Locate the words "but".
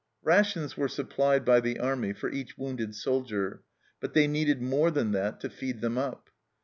3.99-4.15